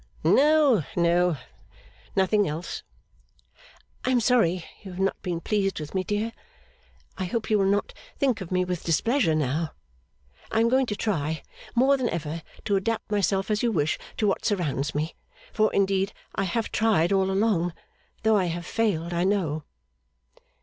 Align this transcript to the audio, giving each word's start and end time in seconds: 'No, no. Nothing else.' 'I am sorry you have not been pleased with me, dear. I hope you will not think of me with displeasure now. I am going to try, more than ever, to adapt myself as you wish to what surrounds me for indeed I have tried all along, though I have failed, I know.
'No, 0.23 0.83
no. 0.95 1.37
Nothing 2.15 2.47
else.' 2.47 2.81
'I 4.03 4.09
am 4.09 4.19
sorry 4.19 4.65
you 4.81 4.89
have 4.89 4.99
not 4.99 5.21
been 5.21 5.39
pleased 5.39 5.79
with 5.79 5.93
me, 5.93 6.03
dear. 6.03 6.31
I 7.19 7.25
hope 7.25 7.51
you 7.51 7.59
will 7.59 7.67
not 7.69 7.93
think 8.17 8.41
of 8.41 8.51
me 8.51 8.65
with 8.65 8.83
displeasure 8.83 9.35
now. 9.35 9.73
I 10.51 10.59
am 10.59 10.69
going 10.69 10.87
to 10.87 10.95
try, 10.95 11.43
more 11.75 11.97
than 11.97 12.09
ever, 12.09 12.41
to 12.65 12.77
adapt 12.77 13.11
myself 13.11 13.51
as 13.51 13.61
you 13.61 13.71
wish 13.71 13.99
to 14.17 14.25
what 14.25 14.43
surrounds 14.43 14.95
me 14.95 15.13
for 15.53 15.71
indeed 15.71 16.13
I 16.33 16.45
have 16.45 16.71
tried 16.71 17.13
all 17.13 17.29
along, 17.29 17.71
though 18.23 18.37
I 18.37 18.45
have 18.45 18.65
failed, 18.65 19.13
I 19.13 19.23
know. 19.23 19.65